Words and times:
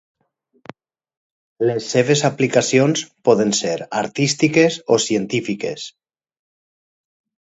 Les 1.69 1.89
seves 1.95 2.23
aplicacions 2.29 3.03
poden 3.29 3.53
ser 3.57 3.73
artístiques 4.01 4.79
o 4.97 4.97
científiques. 5.05 5.85